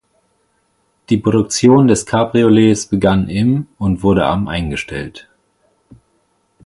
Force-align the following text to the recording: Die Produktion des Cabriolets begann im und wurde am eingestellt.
Die 1.09 1.17
Produktion 1.17 1.87
des 1.87 2.07
Cabriolets 2.07 2.87
begann 2.87 3.29
im 3.29 3.67
und 3.77 4.01
wurde 4.01 4.25
am 4.25 4.47
eingestellt. 4.47 5.29